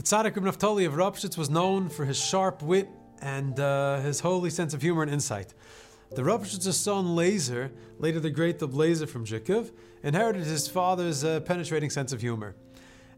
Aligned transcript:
The 0.00 0.06
Tzaddik 0.06 0.34
Ibn 0.38 0.44
Naftali 0.44 0.86
of 0.86 0.94
Ropshitz 0.94 1.36
was 1.36 1.50
known 1.50 1.90
for 1.90 2.06
his 2.06 2.18
sharp 2.18 2.62
wit 2.62 2.88
and 3.20 3.60
uh, 3.60 4.00
his 4.00 4.20
holy 4.20 4.48
sense 4.48 4.72
of 4.72 4.80
humor 4.80 5.02
and 5.02 5.12
insight. 5.12 5.52
The 6.12 6.22
Ropshitz's 6.22 6.78
son 6.78 7.08
Lazer, 7.08 7.70
later 7.98 8.18
the 8.18 8.30
great 8.30 8.58
the 8.58 8.66
Blazer 8.66 9.06
from 9.06 9.26
Zhikov, 9.26 9.72
inherited 10.02 10.44
his 10.44 10.66
father's 10.66 11.22
uh, 11.22 11.40
penetrating 11.40 11.90
sense 11.90 12.14
of 12.14 12.22
humor. 12.22 12.56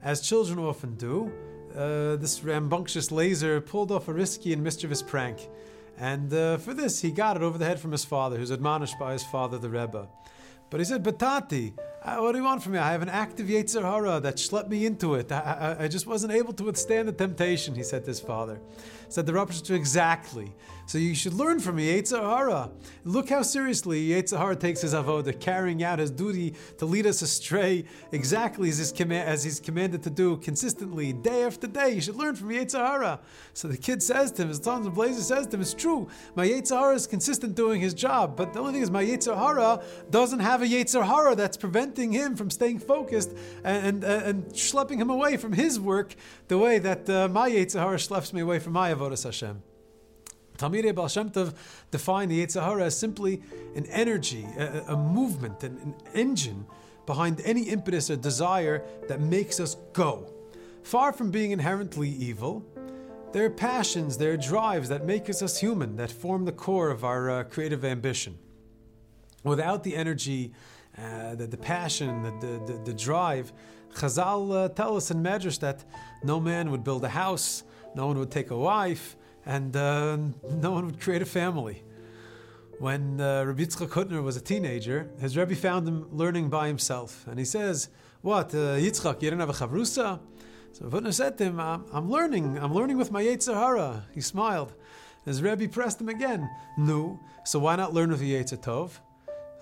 As 0.02 0.22
children 0.22 0.58
often 0.58 0.96
do, 0.96 1.32
uh, 1.76 2.16
this 2.16 2.42
rambunctious 2.42 3.10
Lazer 3.10 3.64
pulled 3.64 3.92
off 3.92 4.08
a 4.08 4.12
risky 4.12 4.52
and 4.52 4.64
mischievous 4.64 5.02
prank. 5.02 5.38
And 5.98 6.34
uh, 6.34 6.56
for 6.56 6.74
this, 6.74 7.00
he 7.00 7.12
got 7.12 7.36
it 7.36 7.44
over 7.44 7.58
the 7.58 7.64
head 7.64 7.78
from 7.78 7.92
his 7.92 8.04
father, 8.04 8.38
who's 8.38 8.50
admonished 8.50 8.98
by 8.98 9.12
his 9.12 9.22
father, 9.22 9.56
the 9.56 9.70
Rebbe. 9.70 10.08
But 10.68 10.80
he 10.80 10.84
said, 10.84 11.04
Batati, 11.04 11.74
uh, 12.04 12.16
what 12.16 12.32
do 12.32 12.38
you 12.38 12.44
want 12.44 12.62
from 12.62 12.72
me? 12.72 12.78
I 12.78 12.90
have 12.92 13.02
an 13.02 13.08
active 13.08 13.46
Yetzer 13.46 13.82
Hara 13.82 14.18
that 14.20 14.36
schlepped 14.36 14.68
me 14.68 14.86
into 14.86 15.14
it. 15.14 15.30
I, 15.30 15.76
I, 15.78 15.84
I, 15.84 15.88
just 15.88 16.06
wasn't 16.06 16.32
able 16.32 16.52
to 16.54 16.64
withstand 16.64 17.06
the 17.06 17.12
temptation, 17.12 17.74
he 17.74 17.84
said 17.84 18.04
to 18.04 18.10
his 18.10 18.18
father. 18.18 18.60
Said 19.08 19.26
the 19.26 19.34
Rabbi 19.34 19.52
exactly. 19.70 20.54
So 20.86 20.98
you 20.98 21.14
should 21.14 21.34
learn 21.34 21.60
from 21.60 21.76
me, 21.76 21.92
Yetzer 21.92 22.18
Hara. 22.18 22.70
Look 23.04 23.28
how 23.28 23.42
seriously 23.42 24.08
Yetzer 24.08 24.38
Hara 24.38 24.56
takes 24.56 24.80
his 24.80 24.94
avodah, 24.94 25.38
carrying 25.38 25.84
out 25.84 25.98
his 25.98 26.10
duty 26.10 26.54
to 26.78 26.86
lead 26.86 27.06
us 27.06 27.22
astray 27.22 27.84
exactly 28.10 28.68
as, 28.70 28.78
his 28.78 28.92
as 28.92 29.44
he's 29.44 29.60
commanded 29.60 30.02
to 30.04 30.10
do 30.10 30.38
consistently, 30.38 31.12
day 31.12 31.44
after 31.44 31.66
day. 31.66 31.90
You 31.90 32.00
should 32.00 32.16
learn 32.16 32.34
from 32.34 32.48
Yetzer 32.48 32.84
Hara. 32.84 33.20
So 33.52 33.68
the 33.68 33.76
kid 33.76 34.02
says 34.02 34.32
to 34.32 34.42
him, 34.42 34.48
his 34.48 34.66
of 34.66 34.94
Blazer 34.94 35.20
says 35.20 35.46
to 35.48 35.56
him, 35.56 35.60
it's 35.60 35.74
true, 35.74 36.08
my 36.34 36.46
Yetzer 36.46 36.78
Hara 36.78 36.94
is 36.94 37.06
consistent 37.06 37.54
doing 37.54 37.80
his 37.80 37.94
job, 37.94 38.34
but 38.36 38.54
the 38.54 38.60
only 38.60 38.72
thing 38.72 38.82
is 38.82 38.90
my 38.90 39.04
Yetzer 39.04 39.36
Hara 39.36 39.84
doesn't 40.10 40.40
have 40.40 40.62
a 40.62 40.66
Yetzer 40.66 41.06
Hara 41.06 41.36
that's 41.36 41.56
preventing 41.56 41.91
him 41.96 42.36
from 42.36 42.50
staying 42.50 42.78
focused 42.78 43.32
and, 43.62 44.02
and, 44.02 44.04
and 44.04 44.46
schlepping 44.52 44.96
him 44.96 45.10
away 45.10 45.36
from 45.36 45.52
his 45.52 45.78
work 45.78 46.14
the 46.48 46.56
way 46.56 46.78
that 46.78 47.10
uh, 47.10 47.28
my 47.28 47.50
Yetzer 47.50 47.80
Hara 47.80 47.96
schleps 47.96 48.32
me 48.32 48.40
away 48.40 48.58
from 48.58 48.72
my 48.72 48.94
avodah 48.94 49.22
Hashem. 49.22 49.62
Talmidei 50.56 50.94
Baal 50.94 51.08
Shem 51.08 51.30
Tov 51.30 51.54
defined 51.90 52.30
the 52.30 52.44
Yetzer 52.44 52.62
Hara 52.62 52.84
as 52.84 52.98
simply 52.98 53.42
an 53.74 53.86
energy, 53.86 54.46
a, 54.58 54.84
a 54.88 54.96
movement, 54.96 55.62
an, 55.62 55.76
an 55.78 55.94
engine 56.14 56.66
behind 57.06 57.40
any 57.44 57.62
impetus 57.62 58.10
or 58.10 58.16
desire 58.16 58.84
that 59.08 59.20
makes 59.20 59.60
us 59.60 59.76
go. 59.92 60.32
Far 60.82 61.12
from 61.12 61.30
being 61.30 61.50
inherently 61.50 62.08
evil, 62.08 62.64
there 63.32 63.44
are 63.46 63.50
passions, 63.50 64.18
there 64.18 64.32
are 64.32 64.36
drives 64.36 64.88
that 64.88 65.06
make 65.06 65.30
us 65.30 65.42
us 65.42 65.58
human, 65.58 65.96
that 65.96 66.10
form 66.10 66.44
the 66.44 66.52
core 66.52 66.90
of 66.90 67.04
our 67.04 67.30
uh, 67.30 67.44
creative 67.44 67.84
ambition. 67.84 68.38
Without 69.42 69.82
the 69.84 69.96
energy, 69.96 70.52
uh, 70.98 71.34
the, 71.34 71.46
the, 71.46 71.56
passion, 71.56 72.22
the, 72.22 72.60
the, 72.66 72.78
the 72.84 72.94
drive, 72.94 73.52
Chazal 73.94 74.64
uh, 74.64 74.68
tell 74.68 74.96
us 74.96 75.10
in 75.10 75.22
Medrash 75.22 75.58
that 75.60 75.84
no 76.22 76.40
man 76.40 76.70
would 76.70 76.84
build 76.84 77.04
a 77.04 77.08
house, 77.08 77.62
no 77.94 78.06
one 78.06 78.18
would 78.18 78.30
take 78.30 78.50
a 78.50 78.56
wife, 78.56 79.16
and 79.44 79.76
uh, 79.76 80.16
no 80.50 80.70
one 80.70 80.86
would 80.86 81.00
create 81.00 81.22
a 81.22 81.26
family. 81.26 81.82
When 82.78 83.20
uh, 83.20 83.44
Rabbi 83.44 83.62
Yitzchak 83.62 83.88
Hutner 83.88 84.22
was 84.22 84.36
a 84.36 84.40
teenager, 84.40 85.10
his 85.20 85.36
Rebbe 85.36 85.54
found 85.54 85.86
him 85.86 86.08
learning 86.10 86.48
by 86.48 86.66
himself. 86.66 87.26
And 87.28 87.38
he 87.38 87.44
says, 87.44 87.88
What, 88.22 88.54
uh, 88.54 88.76
Yitzchak, 88.76 89.22
you 89.22 89.30
don't 89.30 89.40
have 89.40 89.50
a 89.50 89.52
chavrusa? 89.52 90.20
So 90.72 90.86
Hutner 90.86 91.12
said 91.12 91.38
to 91.38 91.44
him, 91.44 91.60
I'm, 91.60 91.84
I'm, 91.92 92.10
learning, 92.10 92.58
I'm 92.58 92.74
learning 92.74 92.96
with 92.96 93.12
my 93.12 93.22
Yetzer 93.22 93.54
Hara. 93.54 94.06
He 94.14 94.20
smiled. 94.20 94.72
His 95.24 95.42
Rebbe 95.42 95.68
pressed 95.68 96.00
him 96.00 96.08
again. 96.08 96.50
No, 96.76 97.20
so 97.44 97.60
why 97.60 97.76
not 97.76 97.92
learn 97.92 98.10
with 98.10 98.20
the 98.20 98.32
Yetzer 98.32 98.58
Tov? 98.58 98.98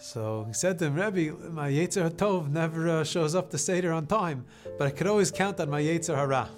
So 0.00 0.44
he 0.48 0.54
said 0.54 0.78
to 0.78 0.86
him, 0.86 0.94
Rebbe, 0.94 1.50
my 1.50 1.70
Yetzer 1.70 2.08
Tov 2.10 2.50
never 2.50 2.88
uh, 2.88 3.04
shows 3.04 3.34
up 3.34 3.50
to 3.50 3.58
Seder 3.58 3.92
on 3.92 4.06
time, 4.06 4.46
but 4.78 4.86
I 4.86 4.90
could 4.90 5.06
always 5.06 5.30
count 5.30 5.60
on 5.60 5.68
my 5.68 5.82
Yetzer 5.82 6.16
Hara. 6.16 6.48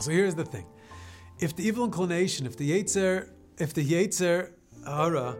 So 0.00 0.10
here's 0.10 0.34
the 0.34 0.44
thing 0.44 0.66
if 1.38 1.54
the 1.54 1.64
evil 1.64 1.84
inclination, 1.84 2.44
if 2.44 2.56
the 2.56 2.68
Yetzer, 2.68 3.28
if 3.56 3.72
the 3.72 3.88
Yetzer 3.88 4.50
Hara 4.84 5.36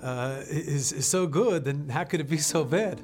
uh, 0.00 0.42
is, 0.48 0.92
is 0.92 1.06
so 1.06 1.26
good, 1.26 1.64
then 1.64 1.88
how 1.88 2.04
could 2.04 2.20
it 2.20 2.30
be 2.30 2.38
so 2.38 2.64
bad? 2.64 3.00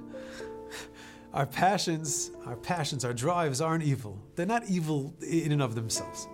Our 1.34 1.47
passions, 1.47 2.30
our 2.44 2.56
passions, 2.56 3.06
our 3.06 3.14
drives 3.14 3.62
aren't 3.62 3.82
evil. 3.82 4.22
They're 4.36 4.44
not 4.44 4.69
evil 4.69 5.14
in 5.26 5.50
and 5.50 5.62
of 5.62 5.74
themselves. 5.74 6.28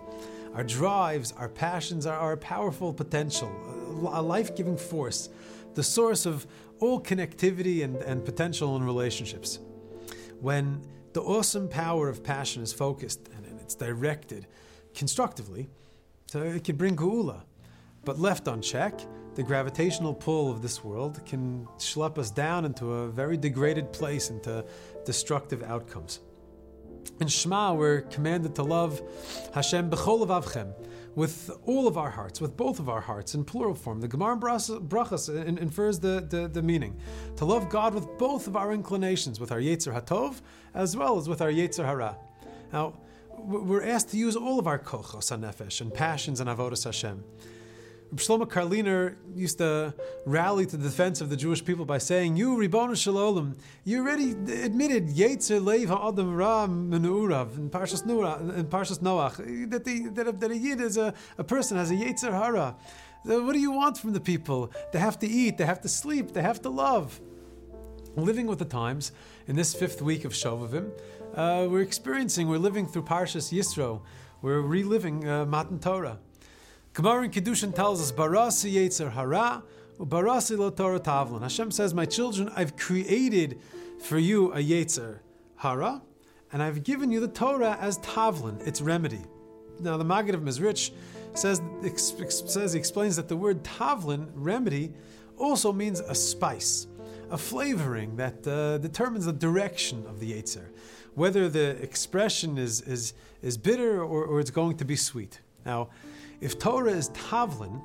Our 0.53 0.65
drives, 0.65 1.31
our 1.37 1.47
passions 1.47 2.05
are 2.05 2.19
our 2.19 2.35
powerful 2.35 2.93
potential, 2.93 3.49
a 4.11 4.21
life 4.21 4.57
giving 4.57 4.75
force, 4.75 5.29
the 5.75 5.83
source 5.83 6.25
of 6.25 6.47
all 6.79 7.01
connectivity 7.01 7.83
and, 7.83 7.97
and 7.97 8.23
potential 8.23 8.75
in 8.75 8.83
relationships. 8.83 9.59
When 10.39 10.81
the 11.13 11.21
awesome 11.21 11.67
power 11.67 12.07
of 12.07 12.23
passion 12.23 12.63
is 12.63 12.71
focused 12.73 13.29
and, 13.35 13.45
it's 13.61 13.75
directed 13.75 14.47
constructively, 14.95 15.69
so 16.25 16.41
it 16.41 16.63
can 16.63 16.75
bring 16.75 16.95
geula. 16.95 17.43
But 18.03 18.17
left 18.17 18.47
unchecked, 18.47 19.05
the 19.35 19.43
gravitational 19.43 20.13
pull 20.15 20.49
of 20.49 20.63
this 20.63 20.83
world 20.83 21.23
can 21.23 21.67
schlep 21.77 22.17
us 22.17 22.31
down 22.31 22.65
into 22.65 22.91
a 22.91 23.09
very 23.09 23.37
degraded 23.37 23.93
place, 23.93 24.31
into 24.31 24.65
destructive 25.05 25.61
outcomes. 25.61 26.21
In 27.19 27.27
Shema, 27.27 27.73
we're 27.73 28.01
commanded 28.01 28.55
to 28.55 28.63
love 28.63 29.01
Hashem 29.53 29.89
b'chol 29.89 30.25
avchem, 30.27 30.73
with 31.15 31.51
all 31.65 31.87
of 31.87 31.97
our 31.97 32.09
hearts, 32.09 32.39
with 32.39 32.55
both 32.55 32.79
of 32.79 32.87
our 32.87 33.01
hearts, 33.01 33.35
in 33.35 33.43
plural 33.43 33.75
form. 33.75 33.99
The 33.99 34.07
Gemara 34.07 34.37
Brachas 34.37 35.29
infers 35.59 35.99
the, 35.99 36.25
the, 36.29 36.47
the, 36.47 36.61
meaning. 36.61 36.95
To 37.37 37.45
love 37.45 37.69
God 37.69 37.93
with 37.93 38.07
both 38.17 38.47
of 38.47 38.55
our 38.55 38.71
inclinations, 38.71 39.39
with 39.39 39.51
our 39.51 39.59
Yetzer 39.59 39.93
HaTov, 39.93 40.41
as 40.73 40.95
well 40.95 41.17
as 41.17 41.27
with 41.27 41.41
our 41.41 41.51
Yetzer 41.51 41.85
Hara. 41.85 42.15
Now, 42.71 42.93
we're 43.37 43.83
asked 43.83 44.09
to 44.09 44.17
use 44.17 44.35
all 44.35 44.59
of 44.59 44.67
our 44.67 44.79
kochos 44.79 45.37
nefesh 45.37 45.81
and 45.81 45.93
passions 45.93 46.39
and 46.39 46.49
avodas 46.49 46.83
Hashem. 46.83 47.23
Shlomo 48.15 48.47
Karliner 48.47 49.15
used 49.35 49.59
to 49.59 49.93
rally 50.25 50.65
to 50.65 50.77
the 50.77 50.83
defense 50.83 51.21
of 51.21 51.29
the 51.29 51.37
Jewish 51.37 51.63
people 51.63 51.85
by 51.85 51.99
saying, 51.99 52.37
"You, 52.37 52.57
Ribbon 52.57 52.95
Shalom, 52.95 53.55
you 53.83 54.01
already 54.01 54.31
admitted 54.31 55.09
Yetzer 55.09 55.61
Leiv 55.61 55.89
Ha'adam 55.89 56.35
Ra 56.35 56.65
Menurav 56.65 57.55
in 57.57 57.69
Parshas 57.69 58.03
Noach, 58.03 58.57
in 58.57 58.65
Parshas 58.65 58.99
Noach 58.99 59.69
that, 59.69 59.85
the, 59.85 60.07
that, 60.09 60.39
that 60.39 60.51
a 60.51 60.57
yid 60.57 60.81
is 60.81 60.97
a, 60.97 61.13
a 61.37 61.43
person 61.43 61.77
has 61.77 61.91
a 61.91 61.95
Yetzer 61.95 62.31
Hara. 62.31 62.75
What 63.23 63.53
do 63.53 63.59
you 63.59 63.71
want 63.71 63.97
from 63.97 64.13
the 64.13 64.19
people? 64.19 64.71
They 64.91 64.99
have 64.99 65.19
to 65.19 65.27
eat, 65.27 65.57
they 65.57 65.65
have 65.65 65.81
to 65.81 65.89
sleep, 65.89 66.33
they 66.33 66.41
have 66.41 66.61
to 66.63 66.69
love." 66.69 67.19
Living 68.15 68.47
with 68.47 68.57
the 68.57 68.65
times 68.65 69.11
in 69.47 69.55
this 69.55 69.75
fifth 69.75 70.01
week 70.01 70.25
of 70.25 70.33
Shovavim, 70.33 70.89
uh, 71.35 71.67
we're 71.69 71.81
experiencing, 71.81 72.49
we're 72.49 72.57
living 72.57 72.87
through 72.87 73.03
Parshas 73.03 73.53
Yisro. 73.55 74.01
We're 74.41 74.61
reliving 74.61 75.27
uh, 75.27 75.45
Matan 75.45 75.79
Torah. 75.79 76.17
Gemara 76.93 77.23
in 77.23 77.31
Kiddushin 77.31 77.73
tells 77.73 78.01
us, 78.01 78.11
Barasi 78.11 78.73
Yetzer 78.73 79.11
Hara, 79.11 79.63
Barasi 79.99 80.57
Lo 80.57 80.69
Torah 80.69 80.99
Tavlin. 80.99 81.41
Hashem 81.41 81.71
says, 81.71 81.93
My 81.93 82.05
children, 82.05 82.51
I've 82.55 82.75
created 82.75 83.59
for 84.01 84.17
you 84.17 84.51
a 84.53 84.57
Yetzer 84.57 85.19
Hara, 85.57 86.01
and 86.51 86.63
I've 86.63 86.83
given 86.83 87.11
you 87.11 87.19
the 87.19 87.27
Torah 87.27 87.77
as 87.79 87.99
Tavlin, 87.99 88.65
its 88.65 88.81
remedy. 88.81 89.21
Now, 89.79 89.97
the 89.97 90.05
Maggid 90.05 90.35
of 90.35 90.41
Mezritch 90.41 90.91
says, 91.35 91.61
says 92.27 92.73
he 92.73 92.79
explains 92.79 93.15
that 93.15 93.27
the 93.27 93.37
word 93.37 93.63
Tavlin, 93.63 94.29
remedy, 94.33 94.91
also 95.37 95.71
means 95.71 95.99
a 96.01 96.15
spice, 96.15 96.87
a 97.29 97.37
flavoring 97.37 98.17
that 98.17 98.45
uh, 98.45 98.77
determines 98.79 99.25
the 99.25 99.33
direction 99.33 100.05
of 100.07 100.19
the 100.19 100.33
Yetzer 100.33 100.67
whether 101.19 101.49
the 101.49 101.71
expression 101.83 102.57
is, 102.57 102.81
is, 102.81 103.13
is 103.41 103.57
bitter 103.57 104.01
or, 104.01 104.23
or 104.23 104.39
it's 104.39 104.51
going 104.51 104.77
to 104.77 104.85
be 104.85 104.95
sweet. 104.95 105.41
Now, 105.65 105.89
if 106.41 106.57
Torah 106.57 106.91
is 106.91 107.09
tavlin, 107.09 107.81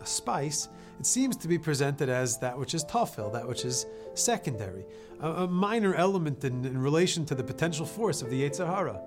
a 0.00 0.06
spice, 0.06 0.68
it 0.98 1.06
seems 1.06 1.36
to 1.38 1.48
be 1.48 1.58
presented 1.58 2.08
as 2.08 2.38
that 2.38 2.58
which 2.58 2.74
is 2.74 2.84
tafel, 2.84 3.32
that 3.32 3.46
which 3.46 3.64
is 3.64 3.86
secondary, 4.14 4.84
a, 5.20 5.30
a 5.30 5.46
minor 5.48 5.94
element 5.94 6.44
in, 6.44 6.64
in, 6.64 6.78
relation 6.78 7.24
to 7.26 7.34
the 7.34 7.44
potential 7.44 7.86
force 7.86 8.22
of 8.22 8.30
the 8.30 8.42
Yetzer 8.42 8.66
Hara. 8.66 9.00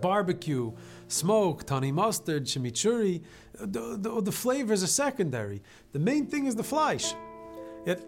Barbecue, 0.00 0.72
smoke, 1.08 1.64
tani 1.64 1.92
mustard, 1.92 2.44
chimichurri, 2.44 3.22
the, 3.54 3.96
the, 3.98 4.20
the, 4.20 4.32
flavors 4.32 4.82
are 4.82 4.88
secondary. 4.88 5.62
The 5.92 5.98
main 5.98 6.26
thing 6.26 6.46
is 6.46 6.54
the 6.54 6.64
flesh. 6.64 7.14
Yet, 7.86 8.00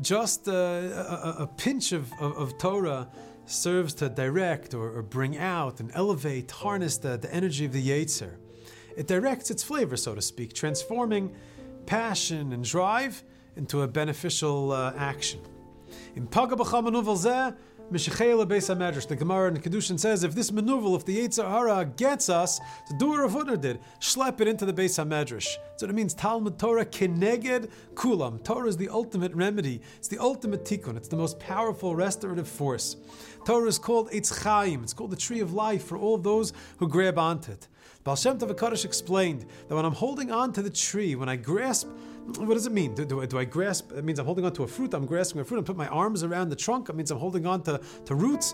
just 0.00 0.48
uh, 0.48 0.52
a, 0.52 1.34
a, 1.40 1.46
pinch 1.56 1.90
of, 1.92 2.12
of, 2.20 2.36
of 2.36 2.58
Torah 2.58 3.08
serves 3.46 3.92
to 3.94 4.08
direct 4.08 4.72
or, 4.72 4.98
or 4.98 5.02
bring 5.02 5.36
out 5.36 5.80
and 5.80 5.90
elevate, 5.94 6.50
harness 6.50 6.96
the, 6.98 7.16
the 7.16 7.32
energy 7.34 7.64
of 7.64 7.72
the 7.72 7.88
Yetzer. 7.88 8.36
It 8.96 9.06
directs 9.06 9.50
its 9.50 9.62
flavor, 9.62 9.96
so 9.96 10.14
to 10.14 10.22
speak, 10.22 10.52
transforming 10.52 11.34
passion 11.86 12.52
and 12.52 12.64
drive 12.64 13.22
into 13.56 13.82
a 13.82 13.88
beneficial 13.88 14.72
uh, 14.72 14.92
action. 14.96 15.40
In 16.16 16.26
Paga 16.26 16.56
Mishachela 17.90 18.46
Beis 18.46 18.72
HaMedrash. 18.72 19.08
The 19.08 19.16
Gemara 19.16 19.48
in 19.48 19.56
Kiddushin 19.56 19.98
says, 19.98 20.22
if 20.22 20.32
this 20.34 20.52
maneuver, 20.52 20.94
if 20.94 21.04
the 21.04 21.18
Yetzer 21.18 21.48
Hara 21.48 21.84
gets 21.84 22.28
us 22.28 22.60
to 22.88 22.94
do 22.98 23.08
what 23.08 23.18
Rav 23.18 23.60
did, 23.60 23.80
schlep 24.00 24.40
it 24.40 24.46
into 24.46 24.64
the 24.64 24.72
Beis 24.72 25.04
HaMedrash. 25.04 25.56
So 25.76 25.86
it 25.86 25.94
means 25.94 26.14
Talmud 26.14 26.56
Torah 26.56 26.86
keneged 26.86 27.68
kulam. 27.94 28.44
Torah 28.44 28.68
is 28.68 28.76
the 28.76 28.88
ultimate 28.88 29.34
remedy. 29.34 29.80
It's 29.96 30.06
the 30.06 30.18
ultimate 30.18 30.64
tikkun. 30.64 30.96
It's 30.96 31.08
the 31.08 31.16
most 31.16 31.40
powerful 31.40 31.96
restorative 31.96 32.46
force. 32.46 32.96
Torah 33.44 33.66
is 33.66 33.78
called 33.78 34.10
Eitz 34.12 34.42
Chaim. 34.42 34.84
It's 34.84 34.92
called 34.92 35.10
the 35.10 35.16
tree 35.16 35.40
of 35.40 35.52
life 35.52 35.84
for 35.84 35.98
all 35.98 36.16
those 36.16 36.52
who 36.78 36.86
grab 36.86 37.18
onto 37.18 37.50
it. 37.50 37.66
Baal 38.04 38.16
Shem 38.16 38.38
Tov 38.38 38.84
explained 38.84 39.46
that 39.68 39.74
when 39.74 39.84
I'm 39.84 39.92
holding 39.92 40.30
on 40.30 40.52
to 40.52 40.62
the 40.62 40.70
tree, 40.70 41.16
when 41.16 41.28
I 41.28 41.36
grasp 41.36 41.88
what 42.38 42.54
does 42.54 42.66
it 42.66 42.72
mean? 42.72 42.94
Do, 42.94 43.04
do, 43.04 43.26
do, 43.26 43.38
I 43.38 43.44
grasp? 43.44 43.92
It 43.92 44.04
means 44.04 44.18
I'm 44.18 44.26
holding 44.26 44.44
on 44.44 44.52
to 44.54 44.62
a 44.62 44.66
fruit. 44.66 44.94
I'm 44.94 45.06
grasping 45.06 45.40
a 45.40 45.44
fruit. 45.44 45.58
I 45.60 45.62
put 45.62 45.76
my 45.76 45.88
arms 45.88 46.22
around 46.22 46.50
the 46.50 46.56
trunk. 46.56 46.88
It 46.88 46.94
means 46.94 47.10
I'm 47.10 47.18
holding 47.18 47.46
on 47.46 47.62
to, 47.62 47.80
to 48.06 48.14
roots. 48.14 48.52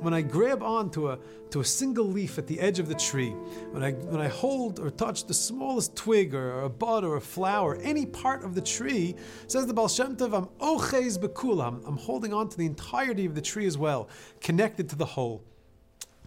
When 0.00 0.14
I 0.14 0.22
grab 0.22 0.62
onto 0.62 1.08
a 1.08 1.18
to 1.50 1.60
a 1.60 1.64
single 1.64 2.04
leaf 2.04 2.36
at 2.36 2.46
the 2.46 2.60
edge 2.60 2.78
of 2.78 2.88
the 2.88 2.94
tree, 2.94 3.30
when 3.70 3.82
I 3.82 3.92
when 3.92 4.20
I 4.20 4.28
hold 4.28 4.78
or 4.78 4.90
touch 4.90 5.24
the 5.24 5.34
smallest 5.34 5.96
twig 5.96 6.34
or, 6.34 6.62
a 6.62 6.68
bud 6.68 7.04
or 7.04 7.16
a 7.16 7.20
flower, 7.20 7.76
any 7.82 8.06
part 8.06 8.44
of 8.44 8.54
the 8.54 8.60
tree, 8.60 9.16
says 9.46 9.66
the 9.66 9.74
Baal 9.74 9.88
Shem 9.88 10.16
Tov, 10.16 10.36
I'm 10.36 10.46
ochez 10.60 11.18
bekulam. 11.18 11.86
I'm 11.86 11.96
holding 11.96 12.32
on 12.32 12.48
to 12.48 12.56
the 12.56 12.66
entirety 12.66 13.24
of 13.24 13.34
the 13.34 13.42
tree 13.42 13.66
as 13.66 13.78
well, 13.78 14.08
connected 14.40 14.88
to 14.90 14.96
the 14.96 15.06
whole. 15.06 15.42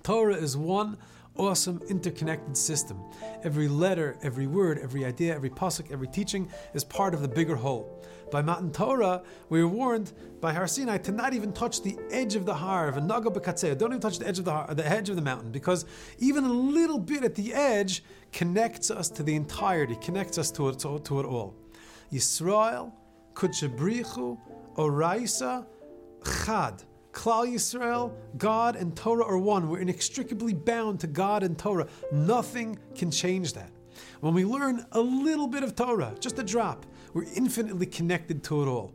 Torah 0.04 0.36
is 0.36 0.58
one 0.58 0.98
awesome 1.38 1.82
interconnected 1.90 2.56
system. 2.58 3.02
Every 3.44 3.68
letter, 3.68 4.18
every 4.22 4.48
word, 4.48 4.80
every 4.80 5.06
idea, 5.06 5.34
every 5.34 5.50
pasuk, 5.50 5.92
every 5.92 6.08
teaching 6.08 6.52
is 6.74 6.84
part 6.84 7.14
of 7.14 7.22
the 7.22 7.28
bigger 7.28 7.56
whole. 7.56 8.04
By 8.32 8.42
Matan 8.42 8.72
Torah, 8.72 9.24
we 9.50 9.62
were 9.62 9.70
warned 9.70 10.14
by 10.40 10.54
Har 10.54 10.68
Sinai 10.68 10.98
to 11.00 11.12
not 11.12 11.34
even 11.34 11.52
touch 11.52 11.82
the 11.82 11.98
edge 12.12 12.36
of 12.36 12.46
the 12.46 12.54
har 12.54 12.88
of 12.88 12.98
a 12.98 13.02
naga 13.02 13.30
b'katzeh. 13.30 13.78
Don't 13.78 13.92
even 13.92 14.00
touch 14.00 14.20
the 14.20 14.28
edge 14.28 14.40
of 14.40 14.46
the 14.46 14.52
har, 14.52 14.74
the 14.74 14.88
edge 14.88 15.10
of 15.10 15.16
the 15.16 15.22
mountain, 15.22 15.52
because 15.52 15.86
even 16.20 16.44
a 16.46 16.54
little 16.54 17.00
bit 17.00 17.24
at 17.24 17.36
the 17.36 17.54
edge 17.54 18.04
connects 18.32 18.90
us 18.90 19.10
to 19.10 19.24
the 19.24 19.36
entirety, 19.36 19.96
connects 20.02 20.38
us 20.38 20.50
to 20.52 20.70
it, 20.70 20.80
to, 20.80 21.00
to 21.00 21.20
it 21.20 21.26
all. 21.26 21.56
Yisrael, 22.12 22.94
Kudsha 23.34 23.70
Brich 23.76 24.16
Hu, 24.16 24.40
Oraisa, 24.78 25.66
Chad. 26.46 26.84
Klal 27.12 27.48
Yisrael, 27.48 28.14
God 28.38 28.76
and 28.76 28.96
Torah 28.96 29.26
are 29.26 29.38
one. 29.38 29.70
We're 29.70 29.80
inextricably 29.80 30.54
bound 30.54 31.00
to 31.02 31.08
God 31.08 31.44
and 31.44 31.58
Torah. 31.58 31.88
Nothing 32.12 32.80
can 32.96 33.12
change 33.12 33.54
that. 33.54 33.72
When 34.22 34.34
we 34.34 34.46
learn 34.46 34.86
a 34.94 35.02
little 35.02 35.48
bit 35.48 35.64
of 35.64 35.76
Torah, 35.76 36.16
just 36.20 36.40
a 36.40 36.44
drop, 36.44 36.86
we're 37.14 37.28
infinitely 37.36 37.86
connected 37.86 38.44
to 38.46 38.64
it 38.64 38.68
all. 38.68 38.94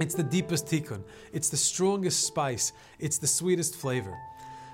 It's 0.00 0.14
the 0.14 0.22
deepest 0.22 0.66
tikkun. 0.66 1.04
It's 1.32 1.50
the 1.50 1.56
strongest 1.56 2.24
spice. 2.24 2.72
It's 2.98 3.18
the 3.18 3.26
sweetest 3.26 3.76
flavor. 3.76 4.18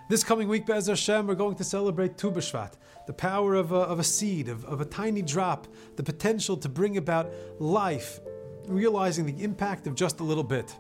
This 0.09 0.23
coming 0.23 0.49
week, 0.49 0.67
Be'ez 0.67 0.87
Hashem, 0.87 1.27
we're 1.27 1.35
going 1.35 1.57
to 1.57 1.65
celebrate 1.65 2.17
Tu 2.17 2.31
B'Shvat, 2.31 2.75
the 3.09 3.13
power 3.13 3.55
of 3.55 3.73
a, 3.73 3.81
of 3.81 3.99
a 3.99 4.05
seed, 4.05 4.49
of, 4.49 4.65
of 4.65 4.81
a 4.81 4.85
tiny 4.85 5.21
drop, 5.21 5.67
the 5.97 6.03
potential 6.05 6.57
to 6.59 6.69
bring 6.69 6.97
about 6.97 7.33
life, 7.59 8.21
realizing 8.69 9.27
the 9.27 9.43
impact 9.43 9.89
of 9.89 9.97
just 9.97 10.21
a 10.21 10.23
little 10.23 10.45
bit. 10.45 10.77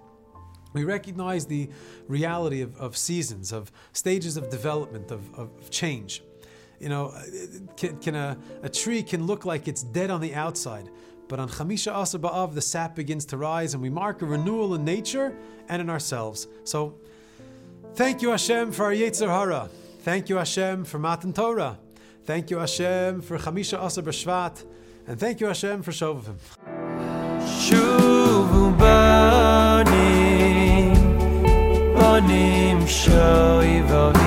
We 0.76 0.84
recognize 0.84 1.46
the 1.46 1.70
reality 2.06 2.60
of, 2.60 2.76
of 2.76 2.98
seasons, 2.98 3.50
of 3.50 3.72
stages 3.94 4.36
of 4.36 4.50
development, 4.50 5.10
of, 5.10 5.22
of 5.34 5.70
change. 5.70 6.22
You 6.78 6.90
know, 6.90 7.14
can, 7.78 7.96
can 7.96 8.14
a, 8.14 8.36
a, 8.62 8.68
tree 8.68 9.02
can 9.02 9.26
look 9.26 9.46
like 9.46 9.68
it's 9.68 9.82
dead 9.82 10.10
on 10.10 10.20
the 10.20 10.34
outside, 10.34 10.90
but 11.28 11.40
on 11.40 11.48
Chamisha 11.48 11.98
Asar 11.98 12.20
Ba'av, 12.20 12.54
the 12.54 12.60
sap 12.60 12.94
begins 12.94 13.24
to 13.26 13.38
rise, 13.38 13.72
and 13.72 13.82
we 13.82 13.88
mark 13.88 14.20
a 14.20 14.26
renewal 14.26 14.74
in 14.74 14.84
nature 14.84 15.34
and 15.70 15.80
in 15.80 15.88
ourselves. 15.88 16.46
So, 16.64 16.98
thank 17.94 18.20
you 18.20 18.28
Hashem 18.28 18.72
for 18.72 18.84
our 18.84 18.92
Yetzer 18.92 19.28
Hara. 19.28 19.70
Thank 20.00 20.28
you 20.28 20.36
Hashem 20.36 20.84
for 20.84 20.98
Matan 20.98 21.32
Torah. 21.32 21.78
Thank 22.26 22.50
you 22.50 22.58
Hashem 22.58 23.22
for 23.22 23.38
Chamisha 23.38 23.82
Asar 23.82 24.04
B'Shvat. 24.04 24.62
And 25.06 25.18
thank 25.18 25.40
you 25.40 25.46
Hashem 25.46 25.82
for 25.82 25.92
Shovavim. 25.92 26.36
פונים 32.25 32.87
שויבובים 32.87 34.24